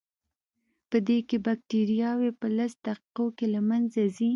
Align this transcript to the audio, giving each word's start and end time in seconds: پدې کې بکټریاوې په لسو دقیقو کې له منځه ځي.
پدې 0.89 1.17
کې 1.27 1.37
بکټریاوې 1.45 2.31
په 2.39 2.47
لسو 2.57 2.77
دقیقو 2.85 3.25
کې 3.37 3.45
له 3.53 3.61
منځه 3.69 4.01
ځي. 4.15 4.29